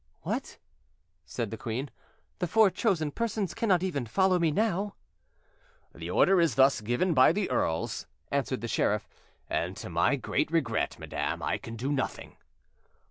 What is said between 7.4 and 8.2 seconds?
earls,"